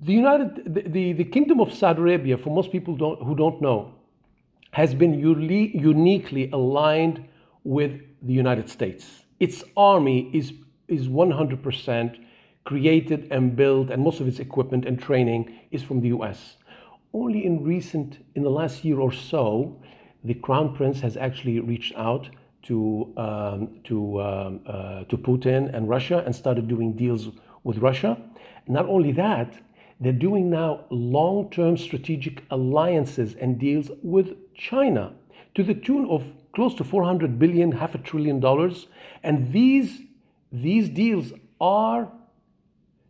The, 0.00 0.12
United, 0.12 0.74
the, 0.74 0.82
the, 0.82 1.12
the, 1.12 1.24
Kingdom 1.24 1.60
of 1.60 1.72
Saudi 1.72 2.00
Arabia, 2.00 2.36
for 2.36 2.50
most 2.50 2.72
people 2.72 2.96
don't, 2.96 3.22
who 3.22 3.34
don't 3.34 3.62
know, 3.62 3.94
has 4.72 4.92
been 4.94 5.14
uni- 5.14 5.76
uniquely 5.76 6.50
aligned 6.50 7.24
with 7.62 8.00
the 8.20 8.32
United 8.32 8.68
States. 8.68 9.24
Its 9.38 9.62
army 9.76 10.30
is, 10.32 10.52
is 10.88 11.08
100% 11.08 12.18
created 12.64 13.28
and 13.30 13.54
built, 13.54 13.90
and 13.90 14.02
most 14.02 14.20
of 14.20 14.26
its 14.26 14.40
equipment 14.40 14.84
and 14.84 15.00
training 15.00 15.60
is 15.70 15.82
from 15.82 16.00
the 16.00 16.08
US. 16.08 16.56
Only 17.12 17.44
in 17.44 17.62
recent, 17.62 18.24
in 18.34 18.42
the 18.42 18.50
last 18.50 18.84
year 18.84 18.98
or 18.98 19.12
so, 19.12 19.80
the 20.24 20.34
Crown 20.34 20.74
Prince 20.74 21.00
has 21.00 21.16
actually 21.16 21.60
reached 21.60 21.94
out 21.94 22.28
to, 22.64 23.12
um, 23.16 23.80
to, 23.84 24.20
um, 24.22 24.60
uh, 24.66 25.04
to 25.04 25.16
Putin 25.16 25.72
and 25.72 25.88
Russia 25.88 26.22
and 26.24 26.34
started 26.34 26.66
doing 26.66 26.94
deals 26.94 27.28
with 27.62 27.78
Russia. 27.78 28.20
Not 28.66 28.86
only 28.86 29.12
that, 29.12 29.54
they're 30.00 30.12
doing 30.12 30.50
now 30.50 30.84
long 30.90 31.50
term 31.50 31.76
strategic 31.76 32.44
alliances 32.50 33.34
and 33.34 33.58
deals 33.58 33.90
with 34.02 34.34
China 34.54 35.12
to 35.54 35.62
the 35.62 35.74
tune 35.74 36.06
of 36.10 36.24
close 36.54 36.74
to 36.74 36.84
400 36.84 37.38
billion, 37.38 37.72
half 37.72 37.94
a 37.94 37.98
trillion 37.98 38.40
dollars. 38.40 38.86
And 39.22 39.52
these, 39.52 40.02
these 40.52 40.88
deals 40.88 41.32
are 41.60 42.10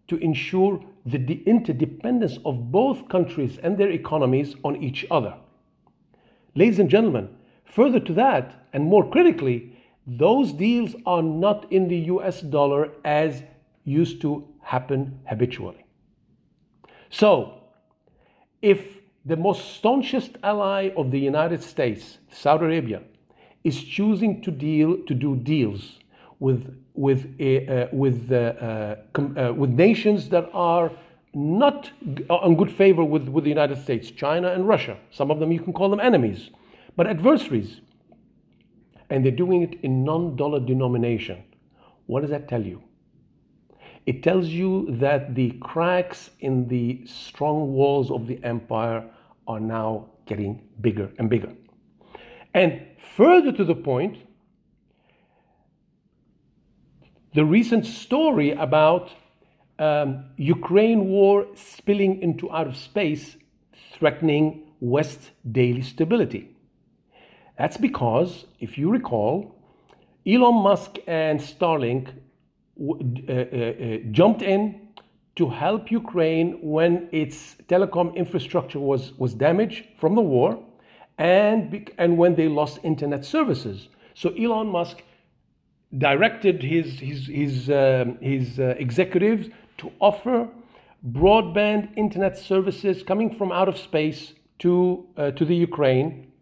to 0.09 0.17
ensure 0.17 0.85
the 1.07 1.43
interdependence 1.45 2.39
of 2.45 2.71
both 2.71 3.09
countries 3.09 3.59
and 3.63 3.77
their 3.77 3.91
economies 3.91 4.57
on 4.65 4.77
each 4.77 5.07
other. 5.11 5.37
Ladies 6.55 6.79
and 6.79 6.89
gentlemen, 6.89 7.29
further 7.65 8.01
to 8.01 8.15
that, 8.15 8.67
and 8.73 8.85
more 8.85 9.09
critically, 9.11 9.77
those 10.07 10.53
deals 10.53 10.95
are 11.05 11.23
not 11.23 11.71
in 11.73 11.89
the 11.89 11.97
US 11.97 12.41
dollar 12.41 12.93
as 13.05 13.43
used 13.85 14.21
to 14.23 14.47
happen 14.63 15.21
habitually. 15.27 15.84
So, 17.19 17.61
if 18.61 18.81
the 19.25 19.37
most 19.37 19.77
staunchest 19.77 20.33
ally 20.43 20.91
of 20.97 21.13
the 21.13 21.21
United 21.21 21.63
States, 21.63 22.19
Saudi 22.29 22.65
Arabia, 22.65 23.03
is 23.63 23.85
choosing 23.85 24.43
to 24.43 24.51
deal 24.51 24.99
to 25.07 25.15
do 25.15 25.37
deals 25.37 26.01
with 26.41 26.77
with 26.95 27.21
uh, 27.41 27.87
with 27.93 28.33
uh, 28.33 28.37
uh, 28.37 28.97
uh, 29.17 29.53
with 29.53 29.71
nations 29.71 30.29
that 30.31 30.51
are 30.53 30.91
not 31.33 31.93
on 32.29 32.57
good 32.57 32.73
favor 32.73 33.05
with, 33.05 33.29
with 33.29 33.45
the 33.45 33.51
United 33.51 33.81
States, 33.85 34.11
China 34.11 34.49
and 34.49 34.67
Russia. 34.67 34.97
Some 35.13 35.31
of 35.31 35.39
them 35.39 35.53
you 35.53 35.61
can 35.61 35.73
call 35.73 35.91
them 35.91 36.01
enemies, 36.01 36.51
but 36.97 37.07
adversaries. 37.07 37.81
And 39.09 39.25
they're 39.25 39.41
doing 39.45 39.63
it 39.63 39.79
in 39.83 40.03
non-dollar 40.03 40.61
denomination. 40.61 41.45
What 42.07 42.23
does 42.23 42.31
that 42.31 42.49
tell 42.49 42.65
you? 42.65 42.83
It 44.07 44.23
tells 44.23 44.49
you 44.49 44.87
that 44.91 45.35
the 45.35 45.53
cracks 45.61 46.31
in 46.41 46.69
the 46.69 47.07
strong 47.07 47.73
walls 47.73 48.11
of 48.11 48.27
the 48.27 48.43
empire 48.45 49.05
are 49.47 49.61
now 49.61 50.11
getting 50.27 50.63
bigger 50.81 51.11
and 51.19 51.31
bigger. 51.31 51.55
And 52.53 52.83
further 53.17 53.53
to 53.53 53.65
the 53.65 53.75
point, 53.75 54.19
the 57.35 57.45
recent 57.45 57.87
story 57.87 58.53
about 58.53 59.11
um, 59.79 60.27
Ukraine 60.37 61.07
war 61.07 61.47
spilling 61.55 62.23
into 62.23 62.51
outer 62.53 62.75
space, 62.75 63.37
threatening 63.93 64.73
West 64.81 65.31
daily 65.51 65.83
stability. 65.83 66.51
That's 67.59 67.77
because, 67.77 68.47
if 68.61 68.77
you 68.79 68.91
recall, 68.91 69.55
Elon 70.27 70.63
Musk 70.63 70.99
and 71.07 71.41
Starlink 71.41 72.13
jumped 74.11 74.43
in 74.43 74.85
to 75.37 75.49
help 75.49 75.91
Ukraine 75.91 76.59
when 76.63 77.09
its 77.11 77.57
telecom 77.69 78.15
infrastructure 78.15 78.79
was, 78.79 79.13
was 79.19 79.35
damaged 79.35 79.85
from 79.97 80.15
the 80.15 80.21
war 80.21 80.63
and, 81.19 81.91
and 81.99 82.17
when 82.17 82.35
they 82.37 82.49
lost 82.49 82.79
internet 82.83 83.25
services. 83.25 83.89
So 84.15 84.31
Elon 84.31 84.69
Musk 84.69 85.03
directed 85.97 86.63
his, 86.63 86.99
his, 87.01 87.27
his, 87.27 87.71
um, 87.71 88.19
his 88.21 88.59
uh, 88.59 88.75
executives 88.79 89.49
to 89.79 89.93
offer 90.01 90.49
broadband 91.11 91.97
internet 91.97 92.39
services 92.39 93.03
coming 93.03 93.35
from 93.35 93.53
out 93.53 93.69
of 93.69 93.77
space 93.77 94.35
to, 94.61 95.07
uh, 95.17 95.31
to 95.33 95.45
the 95.45 95.55
Ukraine. 95.55 96.33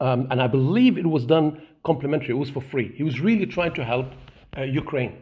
Um, 0.00 0.28
and 0.30 0.40
I 0.40 0.46
believe 0.46 0.96
it 0.96 1.06
was 1.06 1.26
done 1.26 1.62
complimentary, 1.84 2.30
it 2.30 2.38
was 2.38 2.50
for 2.50 2.60
free. 2.60 2.92
He 2.94 3.02
was 3.02 3.20
really 3.20 3.46
trying 3.46 3.74
to 3.74 3.84
help 3.84 4.12
uh, 4.56 4.62
Ukraine. 4.62 5.16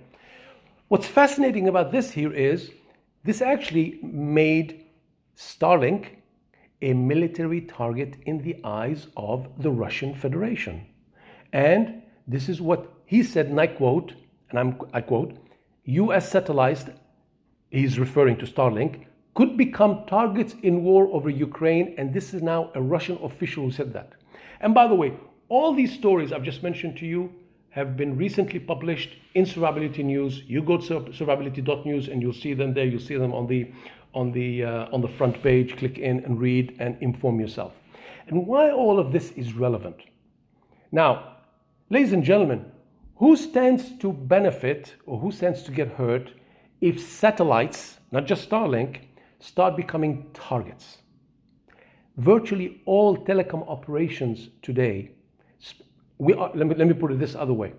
What's 0.88 1.08
fascinating 1.08 1.66
about 1.66 1.90
this 1.90 2.12
here 2.12 2.32
is 2.32 2.70
this 3.24 3.42
actually 3.42 3.98
made 4.04 4.84
Starlink 5.36 6.18
a 6.80 6.92
military 6.92 7.60
target 7.60 8.14
in 8.24 8.38
the 8.44 8.60
eyes 8.62 9.08
of 9.16 9.48
the 9.60 9.72
Russian 9.72 10.14
Federation. 10.14 10.86
And 11.52 12.02
this 12.28 12.48
is 12.48 12.60
what 12.60 12.88
he 13.04 13.24
said, 13.24 13.46
and 13.46 13.60
I 13.60 13.66
quote, 13.66 14.14
and 14.50 14.60
I'm, 14.60 14.80
I 14.92 15.00
quote, 15.00 15.36
US 15.86 16.30
satellites, 16.30 16.84
he's 17.68 17.98
referring 17.98 18.36
to 18.36 18.46
Starlink, 18.46 19.06
could 19.34 19.56
become 19.56 20.04
targets 20.06 20.54
in 20.62 20.84
war 20.84 21.08
over 21.08 21.28
Ukraine, 21.28 21.96
and 21.98 22.14
this 22.14 22.32
is 22.32 22.42
now 22.42 22.70
a 22.76 22.80
Russian 22.80 23.18
official 23.24 23.64
who 23.64 23.72
said 23.72 23.92
that. 23.94 24.12
And 24.60 24.72
by 24.72 24.86
the 24.86 24.94
way, 24.94 25.18
all 25.48 25.74
these 25.74 25.92
stories 25.92 26.32
I've 26.32 26.44
just 26.44 26.62
mentioned 26.62 26.96
to 26.98 27.06
you 27.06 27.34
have 27.76 27.94
been 27.94 28.16
recently 28.16 28.58
published 28.58 29.10
in 29.34 29.44
Survivability 29.44 30.02
News. 30.02 30.42
You 30.46 30.62
go 30.62 30.78
to 30.78 31.00
survivability.news 31.00 32.08
and 32.08 32.22
you'll 32.22 32.32
see 32.32 32.54
them 32.54 32.72
there. 32.72 32.86
You'll 32.86 32.98
see 32.98 33.16
them 33.16 33.34
on 33.34 33.46
the 33.46 33.70
on 34.14 34.32
the 34.32 34.64
uh, 34.64 34.94
on 34.94 35.02
the 35.02 35.08
front 35.08 35.42
page. 35.42 35.76
Click 35.76 35.98
in 35.98 36.24
and 36.24 36.40
read 36.40 36.74
and 36.78 36.96
inform 37.02 37.38
yourself. 37.38 37.74
And 38.28 38.46
why 38.46 38.70
all 38.70 38.98
of 38.98 39.12
this 39.12 39.30
is 39.32 39.52
relevant. 39.52 40.00
Now, 40.90 41.36
ladies 41.90 42.14
and 42.14 42.24
gentlemen, 42.24 42.64
who 43.16 43.36
stands 43.36 43.92
to 43.98 44.10
benefit 44.10 44.94
or 45.04 45.20
who 45.20 45.30
stands 45.30 45.62
to 45.64 45.70
get 45.70 45.88
hurt 45.88 46.32
if 46.80 46.98
satellites, 46.98 47.98
not 48.10 48.24
just 48.24 48.48
Starlink, 48.48 49.00
start 49.38 49.76
becoming 49.76 50.30
targets? 50.32 51.02
Virtually 52.16 52.80
all 52.86 53.18
telecom 53.18 53.68
operations 53.68 54.48
today 54.62 55.10
we 56.18 56.34
are, 56.34 56.50
let, 56.54 56.66
me, 56.66 56.74
let 56.74 56.86
me 56.86 56.94
put 56.94 57.12
it 57.12 57.18
this 57.18 57.34
other 57.34 57.52
way. 57.52 57.72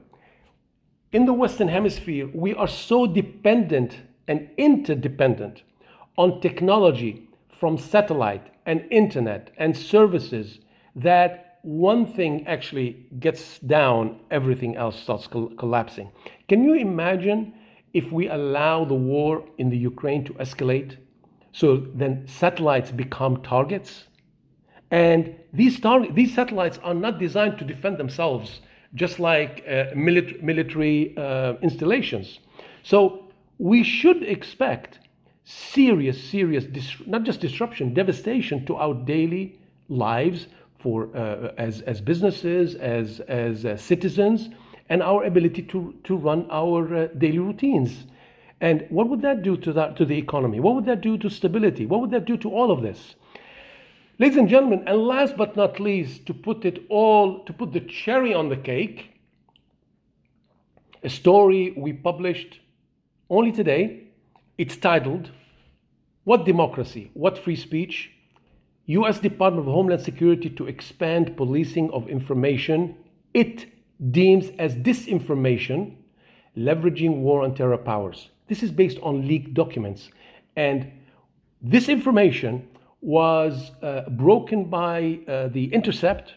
In 1.12 1.26
the 1.26 1.34
Western 1.34 1.68
Hemisphere, 1.70 2.30
we 2.34 2.54
are 2.54 2.68
so 2.68 3.08
dependent 3.08 3.98
and 4.28 4.50
interdependent 4.58 5.64
on 6.18 6.42
technology 6.42 7.30
from 7.50 7.78
satellite 7.78 8.52
and 8.66 8.86
internet 8.92 9.52
and 9.58 9.76
services 9.76 10.60
that 10.96 11.60
one 11.64 12.06
thing 12.06 12.46
actually 12.48 13.08
gets 13.20 13.60
down, 13.60 14.20
everything 14.32 14.76
else 14.76 15.00
starts 15.00 15.28
col- 15.28 15.50
collapsing. 15.56 16.12
Can 16.48 16.64
you 16.64 16.74
imagine 16.76 17.54
if 17.94 18.12
we 18.12 18.28
allow 18.28 18.86
the 18.86 18.94
war 18.94 19.44
in 19.58 19.70
the 19.70 19.78
Ukraine 19.78 20.24
to 20.26 20.34
escalate? 20.34 20.98
So 21.52 21.78
then 21.78 22.28
satellites 22.28 22.92
become 22.92 23.42
targets? 23.42 24.08
And 24.92 25.36
these, 25.54 25.80
tar- 25.80 26.12
these 26.12 26.34
satellites 26.34 26.80
are 26.84 26.94
not 26.94 27.20
designed 27.20 27.58
to 27.60 27.66
defend 27.66 27.98
themselves, 27.98 28.62
just 28.96 29.20
like 29.20 29.64
uh, 29.68 29.92
milit- 29.96 30.42
military 30.42 31.16
uh, 31.18 31.56
installations. 31.62 32.40
So 32.84 33.32
we 33.58 33.84
should 33.84 34.24
expect 34.24 35.00
serious, 35.44 36.22
serious, 36.30 36.66
dis- 36.66 37.02
not 37.06 37.24
just 37.24 37.42
disruption, 37.42 37.94
devastation 37.94 38.66
to 38.66 38.76
our 38.76 38.94
daily 38.94 39.60
lives 39.90 40.48
for 40.78 41.10
uh, 41.16 41.54
as 41.58 41.82
as 41.82 42.02
businesses, 42.02 42.76
as 42.76 43.20
as 43.22 43.66
uh, 43.66 43.76
citizens, 43.78 44.50
and 44.90 45.02
our 45.02 45.24
ability 45.24 45.64
to 45.64 45.96
to 46.04 46.16
run 46.16 46.48
our 46.52 46.96
uh, 46.96 47.08
daily 47.18 47.40
routines. 47.40 48.06
And 48.62 48.86
what 48.90 49.10
would 49.10 49.22
that 49.22 49.42
do 49.44 49.58
to 49.58 49.74
that 49.74 49.98
to 49.98 50.06
the 50.06 50.18
economy? 50.18 50.60
What 50.60 50.76
would 50.76 50.86
that 50.86 51.02
do 51.02 51.18
to 51.18 51.30
stability? 51.30 51.86
What 51.86 52.02
would 52.02 52.12
that 52.12 52.26
do 52.26 52.38
to 52.38 52.50
all 52.50 52.72
of 52.72 52.82
this? 52.82 53.16
Ladies 54.20 54.38
and 54.38 54.50
gentlemen, 54.50 54.84
and 54.88 54.98
last 54.98 55.38
but 55.38 55.56
not 55.56 55.80
least, 55.80 56.26
to 56.26 56.34
put 56.34 56.66
it 56.66 56.84
all, 56.90 57.44
to 57.46 57.54
put 57.54 57.72
the 57.72 57.82
cherry 57.82 58.34
on 58.34 58.50
the 58.50 58.58
cake, 58.58 59.12
a 61.04 61.10
story 61.10 61.76
we 61.78 61.94
published 61.94 62.60
only 63.30 63.52
today. 63.52 64.08
It's 64.58 64.76
titled, 64.76 65.30
What 66.24 66.46
Democracy? 66.46 67.12
What 67.14 67.38
Free 67.38 67.56
Speech? 67.56 68.10
US 68.88 69.20
Department 69.20 69.68
of 69.68 69.72
Homeland 69.72 70.02
Security 70.02 70.50
to 70.50 70.66
expand 70.66 71.38
policing 71.38 71.92
of 71.92 72.08
information 72.08 72.96
it 73.36 73.68
deems 74.12 74.50
as 74.58 74.74
disinformation, 74.74 75.96
leveraging 76.58 77.18
war 77.18 77.44
on 77.44 77.54
terror 77.54 77.78
powers. 77.78 78.30
This 78.48 78.64
is 78.64 78.72
based 78.72 78.98
on 79.04 79.28
leaked 79.28 79.54
documents. 79.54 80.10
And 80.56 80.92
this 81.62 81.88
information 81.88 82.68
was 83.02 83.72
uh, 83.82 84.10
broken 84.10 84.66
by 84.66 85.20
uh, 85.28 85.48
the 85.50 85.74
Intercept, 85.74 86.36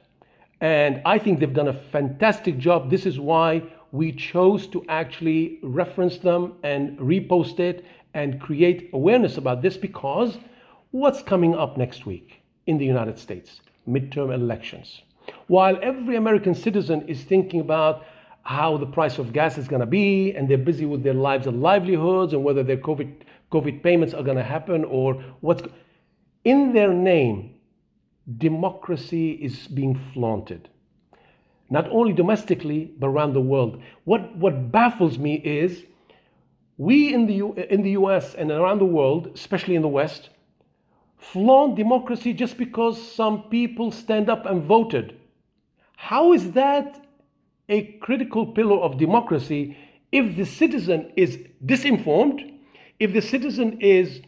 and 0.61 1.00
I 1.05 1.19
think 1.19 1.40
they've 1.40 1.52
done 1.52 1.69
a 1.69 1.81
fantastic 1.90 2.59
job. 2.59 2.90
This 2.90 3.07
is 3.07 3.19
why 3.19 3.62
we 3.93 4.12
chose 4.12 4.67
to 4.69 4.85
actually 4.88 5.59
reference 5.62 6.19
them 6.19 6.55
and 6.62 6.99
repost 6.99 7.59
it 7.61 7.85
and 8.14 8.40
create 8.40 8.90
awareness 8.93 9.37
about 9.37 9.62
this 9.62 9.76
because 9.76 10.38
what's 10.90 11.23
coming 11.23 11.55
up 11.55 11.76
next 11.76 12.07
week? 12.07 12.40
in 12.71 12.79
the 12.79 12.85
United 12.85 13.19
States, 13.19 13.61
midterm 13.88 14.33
elections. 14.33 15.02
While 15.49 15.79
every 15.83 16.17
American 16.17 16.55
citizen 16.55 17.09
is 17.09 17.23
thinking 17.23 17.61
about 17.61 18.05
how 18.43 18.76
the 18.76 18.87
price 18.87 19.19
of 19.19 19.33
gas 19.33 19.59
is 19.59 19.69
going 19.69 19.81
to 19.81 19.87
be, 19.87 20.35
and 20.35 20.49
they're 20.49 20.67
busy 20.73 20.87
with 20.87 21.02
their 21.02 21.14
lives 21.29 21.47
and 21.47 21.61
livelihoods, 21.61 22.33
and 22.33 22.43
whether 22.43 22.62
their 22.62 22.76
COVID, 22.76 23.12
COVID 23.52 23.83
payments 23.83 24.14
are 24.14 24.23
going 24.23 24.37
to 24.37 24.50
happen, 24.57 24.85
or 24.85 25.14
what's 25.40 25.62
in 26.44 26.73
their 26.73 26.92
name, 26.92 27.54
democracy 28.38 29.32
is 29.32 29.66
being 29.68 29.94
flaunted. 30.12 30.68
Not 31.68 31.88
only 31.90 32.12
domestically, 32.12 32.92
but 32.99 33.09
around 33.09 33.32
the 33.32 33.40
world. 33.40 33.80
What, 34.04 34.37
what 34.37 34.73
baffles 34.73 35.18
me 35.18 35.35
is 35.37 35.85
we 36.76 37.12
in 37.12 37.26
the, 37.26 37.35
U, 37.35 37.52
in 37.54 37.82
the 37.82 37.90
US 37.90 38.35
and 38.35 38.50
around 38.50 38.78
the 38.78 38.87
world, 38.87 39.30
especially 39.35 39.76
in 39.76 39.82
the 39.82 39.88
West, 39.88 40.30
flaunt 41.18 41.76
democracy 41.76 42.33
just 42.33 42.57
because 42.57 42.96
some 43.12 43.42
people 43.50 43.92
stand 43.92 44.31
up 44.31 44.46
and 44.46 44.62
voted. 44.62 45.20
How 45.96 46.33
is 46.33 46.53
that 46.53 47.05
a 47.68 47.83
critical 47.98 48.46
pillar 48.46 48.79
of 48.79 48.98
democracy 48.98 49.76
if 50.11 50.37
the 50.37 50.46
citizen 50.46 51.12
is 51.16 51.38
disinformed, 51.64 52.59
if 52.98 53.12
the 53.12 53.22
citizen 53.22 53.81
is 53.81 54.22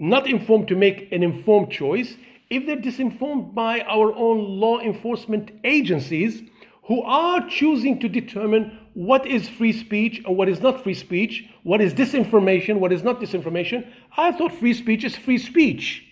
not 0.00 0.26
informed 0.26 0.66
to 0.68 0.74
make 0.74 1.12
an 1.12 1.22
informed 1.22 1.70
choice, 1.70 2.16
if 2.48 2.66
they're 2.66 2.76
disinformed 2.76 3.54
by 3.54 3.80
our 3.82 4.12
own 4.14 4.58
law 4.58 4.80
enforcement 4.80 5.52
agencies 5.62 6.42
who 6.84 7.02
are 7.02 7.46
choosing 7.48 8.00
to 8.00 8.08
determine 8.08 8.76
what 8.94 9.24
is 9.26 9.48
free 9.48 9.72
speech 9.72 10.20
and 10.24 10.36
what 10.36 10.48
is 10.48 10.60
not 10.60 10.82
free 10.82 10.94
speech, 10.94 11.44
what 11.62 11.80
is 11.80 11.94
disinformation, 11.94 12.80
what 12.80 12.92
is 12.92 13.04
not 13.04 13.20
disinformation. 13.20 13.86
I 14.16 14.32
thought 14.32 14.52
free 14.52 14.74
speech 14.74 15.04
is 15.04 15.14
free 15.14 15.38
speech. 15.38 16.04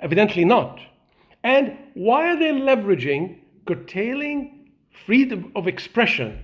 Evidently 0.00 0.44
not. 0.44 0.80
And 1.44 1.76
why 1.94 2.32
are 2.32 2.36
they 2.36 2.50
leveraging, 2.50 3.38
curtailing 3.66 4.72
freedom 5.06 5.52
of 5.54 5.68
expression, 5.68 6.42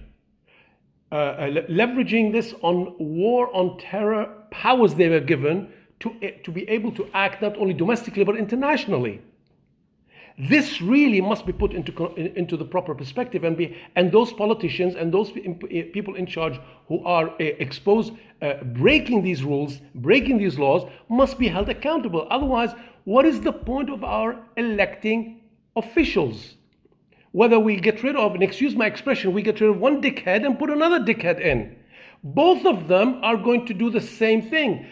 uh, 1.11 1.15
uh, 1.15 1.47
leveraging 1.69 2.33
this 2.33 2.55
on 2.63 2.95
war 2.99 3.55
on 3.57 3.79
terror 3.79 4.33
powers 4.51 4.95
they 4.95 5.09
were 5.09 5.21
given 5.21 5.73
to, 6.01 6.15
eh, 6.23 6.33
to 6.45 6.51
be 6.51 6.69
able 6.69 6.93
to 6.93 7.09
act 7.15 7.43
not 7.43 7.57
only 7.57 7.75
domestically 7.75 8.25
but 8.25 8.37
internationally? 8.37 9.21
This 10.39 10.81
really 10.81 11.21
must 11.21 11.47
be 11.47 11.53
put 11.53 11.73
into, 11.73 12.15
into 12.15 12.57
the 12.57 12.65
proper 12.65 12.95
perspective 12.95 13.43
and 13.43 13.57
be 13.57 13.77
and 13.97 14.13
those 14.13 14.33
politicians 14.33 14.95
and 14.95 15.13
those 15.13 15.33
eh, 15.37 15.83
people 15.93 16.15
in 16.15 16.27
charge 16.27 16.61
who 16.87 17.05
are 17.05 17.31
uh, 17.31 17.35
exposed 17.39 18.13
uh, 18.41 18.55
breaking 18.63 19.23
these 19.23 19.43
rules, 19.43 19.81
breaking 19.97 20.39
these 20.39 20.57
laws 20.57 20.89
must 21.09 21.39
be 21.39 21.49
held 21.49 21.69
accountable. 21.69 22.29
Otherwise, 22.31 22.71
what 23.05 23.25
is 23.25 23.41
the 23.41 23.53
point 23.53 23.91
of 23.91 24.05
our 24.05 24.39
electing 24.57 25.41
officials? 25.75 26.55
Whether 27.33 27.59
we 27.59 27.81
get 27.81 28.03
rid 28.05 28.15
of, 28.15 28.35
and 28.35 28.43
excuse 28.43 28.77
my 28.77 28.87
expression, 28.87 29.33
we 29.33 29.43
get 29.43 29.61
rid 29.61 29.71
of 29.71 29.79
one 29.79 30.01
dickhead 30.01 30.47
and 30.47 30.59
put 30.59 30.71
another 30.71 31.01
dickhead 31.01 31.41
in. 31.41 31.77
Both 32.23 32.65
of 32.65 32.87
them 32.87 33.21
are 33.25 33.37
going 33.37 33.67
to 33.67 33.75
do 33.75 33.91
the 33.91 34.01
same 34.01 34.43
thing. 34.43 34.87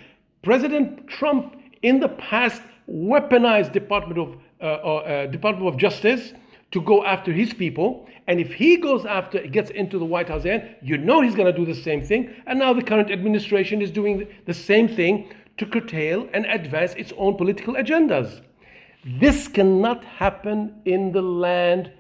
President 0.46 1.08
Trump 1.08 1.56
in 1.82 1.98
the 1.98 2.08
past 2.08 2.62
weaponized 2.88 3.72
Department 3.72 4.16
of 4.16 4.36
uh, 4.60 4.64
uh, 4.64 5.26
Department 5.26 5.66
of 5.66 5.76
Justice 5.76 6.34
to 6.70 6.80
go 6.80 7.04
after 7.04 7.32
his 7.32 7.52
people. 7.52 8.08
And 8.28 8.38
if 8.38 8.52
he 8.54 8.76
goes 8.76 9.04
after, 9.04 9.40
gets 9.40 9.70
into 9.70 9.98
the 9.98 10.04
White 10.04 10.28
House, 10.28 10.44
and 10.46 10.62
you 10.82 10.98
know 10.98 11.20
he's 11.20 11.34
going 11.34 11.52
to 11.52 11.58
do 11.60 11.66
the 11.66 11.74
same 11.74 12.00
thing. 12.00 12.32
And 12.46 12.60
now 12.60 12.72
the 12.72 12.82
current 12.82 13.10
administration 13.10 13.82
is 13.82 13.90
doing 13.90 14.28
the 14.44 14.54
same 14.54 14.86
thing 14.86 15.34
to 15.58 15.66
curtail 15.66 16.28
and 16.32 16.46
advance 16.46 16.94
its 16.94 17.12
own 17.16 17.36
political 17.36 17.74
agendas. 17.74 18.40
This 19.04 19.48
cannot 19.48 20.04
happen 20.04 20.80
in 20.84 21.10
the 21.10 21.22
land 21.22 21.90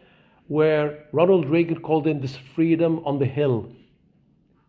where 0.46 1.06
Ronald 1.10 1.46
Reagan 1.46 1.80
called 1.80 2.06
it 2.06 2.22
this 2.22 2.36
freedom 2.36 3.00
on 3.04 3.18
the 3.18 3.26
hill. 3.26 3.72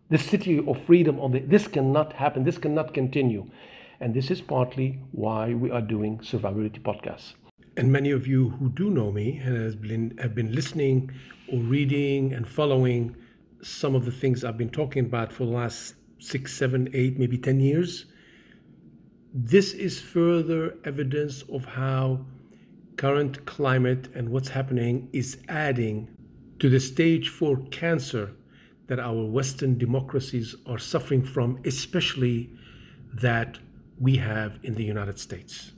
The 0.09 0.17
city 0.17 0.63
of 0.65 0.81
freedom 0.85 1.19
on 1.19 1.31
the 1.31 1.39
this 1.39 1.67
cannot 1.67 2.13
happen. 2.13 2.43
This 2.43 2.57
cannot 2.57 2.93
continue. 2.93 3.49
And 3.99 4.13
this 4.13 4.29
is 4.29 4.41
partly 4.41 4.99
why 5.11 5.53
we 5.53 5.71
are 5.71 5.81
doing 5.81 6.19
survivability 6.19 6.81
podcasts. 6.81 7.33
And 7.75 7.91
many 7.91 8.11
of 8.11 8.27
you 8.27 8.49
who 8.49 8.69
do 8.69 8.89
know 8.89 9.11
me 9.11 9.37
and 9.37 9.55
has 9.55 9.75
been, 9.75 10.17
have 10.21 10.33
been 10.33 10.53
listening 10.53 11.11
or 11.51 11.59
reading 11.59 12.33
and 12.33 12.47
following 12.47 13.15
some 13.61 13.95
of 13.95 14.05
the 14.05 14.11
things 14.11 14.43
I've 14.43 14.57
been 14.57 14.69
talking 14.69 15.05
about 15.05 15.31
for 15.31 15.45
the 15.45 15.51
last 15.51 15.95
six, 16.19 16.53
seven, 16.53 16.89
eight, 16.93 17.19
maybe 17.19 17.37
10 17.37 17.59
years 17.59 18.05
this 19.39 19.73
is 19.73 20.01
further 20.01 20.75
evidence 20.83 21.43
of 21.43 21.63
how 21.63 22.25
current 22.95 23.45
climate 23.45 24.07
and 24.15 24.29
what's 24.29 24.49
happening 24.49 25.09
is 25.13 25.37
adding 25.47 26.09
to 26.57 26.69
the 26.69 26.79
stage 26.79 27.29
four 27.29 27.57
cancer 27.69 28.31
that 28.87 28.99
our 28.99 29.25
Western 29.25 29.77
democracies 29.77 30.55
are 30.65 30.79
suffering 30.79 31.23
from, 31.23 31.59
especially 31.65 32.49
that 33.13 33.57
we 33.99 34.15
have 34.17 34.59
in 34.63 34.75
the 34.75 34.83
United 34.83 35.19
States. 35.19 35.73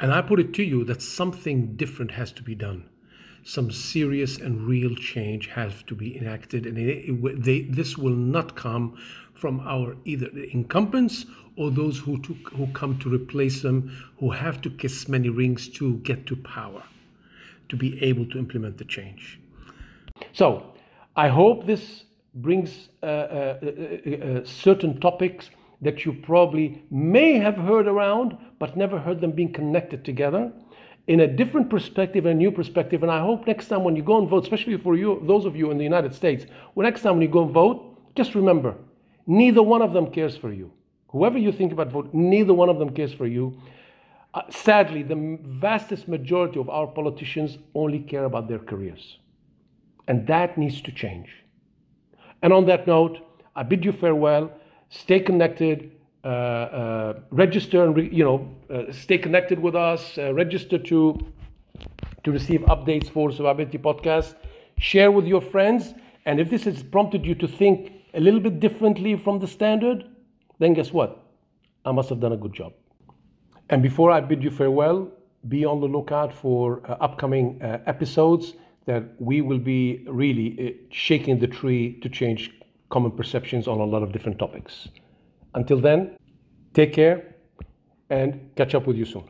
And 0.00 0.12
I 0.12 0.22
put 0.22 0.40
it 0.40 0.52
to 0.54 0.62
you 0.62 0.84
that 0.84 1.02
something 1.02 1.76
different 1.76 2.10
has 2.10 2.32
to 2.32 2.42
be 2.42 2.54
done. 2.54 2.88
Some 3.44 3.70
serious 3.70 4.38
and 4.38 4.66
real 4.66 4.94
change 4.94 5.48
has 5.48 5.82
to 5.86 5.94
be 5.94 6.16
enacted, 6.16 6.66
and 6.66 6.78
it, 6.78 7.08
it, 7.08 7.42
they, 7.42 7.62
this 7.62 7.98
will 7.98 8.14
not 8.14 8.56
come 8.56 8.98
from 9.34 9.60
our 9.60 9.96
either 10.04 10.28
incumbents 10.52 11.26
or 11.56 11.70
those 11.70 11.98
who, 11.98 12.16
who 12.16 12.66
come 12.68 12.98
to 12.98 13.12
replace 13.12 13.62
them, 13.62 13.94
who 14.18 14.30
have 14.30 14.62
to 14.62 14.70
kiss 14.70 15.08
many 15.08 15.28
rings 15.28 15.68
to 15.68 15.98
get 15.98 16.26
to 16.26 16.36
power, 16.36 16.82
to 17.68 17.76
be 17.76 18.02
able 18.02 18.26
to 18.30 18.38
implement 18.38 18.78
the 18.78 18.84
change. 18.84 19.38
So, 20.32 20.73
I 21.16 21.28
hope 21.28 21.66
this 21.66 22.04
brings 22.34 22.88
uh, 23.02 23.06
uh, 23.06 23.58
uh, 23.62 24.10
uh 24.10 24.44
certain 24.44 25.00
topics 25.00 25.50
that 25.80 26.04
you 26.04 26.12
probably 26.12 26.82
may 26.90 27.38
have 27.38 27.56
heard 27.56 27.86
around, 27.86 28.36
but 28.58 28.76
never 28.76 28.98
heard 28.98 29.20
them 29.20 29.32
being 29.32 29.52
connected 29.52 30.04
together 30.04 30.52
in 31.06 31.20
a 31.20 31.26
different 31.26 31.68
perspective, 31.68 32.24
and 32.24 32.34
a 32.34 32.38
new 32.38 32.50
perspective. 32.50 33.02
And 33.02 33.12
I 33.12 33.20
hope 33.20 33.46
next 33.46 33.68
time 33.68 33.84
when 33.84 33.94
you 33.94 34.02
go 34.02 34.18
and 34.18 34.28
vote, 34.28 34.42
especially 34.42 34.78
for 34.78 34.96
you, 34.96 35.22
those 35.26 35.44
of 35.44 35.54
you 35.54 35.70
in 35.70 35.76
the 35.76 35.84
United 35.84 36.14
States, 36.14 36.46
well, 36.74 36.84
next 36.84 37.02
time 37.02 37.14
when 37.14 37.22
you 37.22 37.28
go 37.28 37.44
and 37.44 37.52
vote, 37.52 37.98
just 38.16 38.34
remember, 38.34 38.74
neither 39.26 39.62
one 39.62 39.82
of 39.82 39.92
them 39.92 40.10
cares 40.10 40.36
for 40.36 40.52
you 40.52 40.72
whoever 41.14 41.38
you 41.38 41.52
think 41.52 41.70
about 41.70 41.88
vote, 41.90 42.12
neither 42.12 42.52
one 42.52 42.68
of 42.68 42.80
them 42.80 42.90
cares 42.90 43.14
for 43.14 43.26
you. 43.26 43.56
Uh, 44.34 44.42
sadly, 44.50 45.04
the 45.04 45.38
vastest 45.42 46.08
majority 46.08 46.58
of 46.58 46.68
our 46.68 46.88
politicians 46.88 47.56
only 47.72 48.00
care 48.00 48.24
about 48.24 48.48
their 48.48 48.58
careers. 48.58 49.18
And 50.06 50.26
that 50.26 50.58
needs 50.58 50.80
to 50.82 50.92
change. 50.92 51.28
And 52.42 52.52
on 52.52 52.66
that 52.66 52.86
note, 52.86 53.20
I 53.56 53.62
bid 53.62 53.84
you 53.84 53.92
farewell. 53.92 54.52
Stay 54.90 55.20
connected. 55.20 55.92
Uh, 56.24 56.28
uh, 56.28 57.20
register 57.30 57.84
and 57.84 57.94
re, 57.94 58.08
you 58.10 58.24
know 58.24 58.48
uh, 58.70 58.90
stay 58.90 59.18
connected 59.18 59.58
with 59.58 59.74
us. 59.74 60.16
Uh, 60.16 60.32
register 60.32 60.78
to 60.78 61.18
to 62.22 62.32
receive 62.32 62.62
updates 62.62 63.10
for 63.10 63.28
Survivability 63.30 63.78
Podcast. 63.78 64.34
Share 64.78 65.10
with 65.10 65.26
your 65.26 65.40
friends. 65.40 65.94
And 66.26 66.40
if 66.40 66.48
this 66.48 66.64
has 66.64 66.82
prompted 66.82 67.26
you 67.26 67.34
to 67.34 67.46
think 67.46 67.92
a 68.14 68.20
little 68.20 68.40
bit 68.40 68.58
differently 68.58 69.16
from 69.16 69.38
the 69.38 69.46
standard, 69.46 70.04
then 70.58 70.72
guess 70.72 70.92
what? 70.92 71.22
I 71.84 71.92
must 71.92 72.08
have 72.08 72.20
done 72.20 72.32
a 72.32 72.36
good 72.36 72.54
job. 72.54 72.72
And 73.68 73.82
before 73.82 74.10
I 74.10 74.20
bid 74.20 74.42
you 74.42 74.50
farewell, 74.50 75.10
be 75.48 75.64
on 75.64 75.80
the 75.80 75.86
lookout 75.86 76.32
for 76.32 76.80
uh, 76.88 76.96
upcoming 77.00 77.60
uh, 77.62 77.80
episodes 77.86 78.54
that 78.86 79.02
we 79.18 79.40
will 79.40 79.58
be 79.58 80.04
really 80.06 80.48
uh, 80.58 80.72
shaking 80.90 81.38
the 81.38 81.46
tree 81.46 81.98
to 82.00 82.08
change 82.08 82.50
common 82.90 83.10
perceptions 83.10 83.66
on 83.66 83.80
a 83.80 83.84
lot 83.84 84.02
of 84.02 84.12
different 84.12 84.38
topics. 84.38 84.88
Until 85.54 85.80
then, 85.80 86.16
take 86.74 86.92
care 86.92 87.34
and 88.10 88.50
catch 88.56 88.74
up 88.74 88.86
with 88.86 88.96
you 88.96 89.04
soon. 89.04 89.28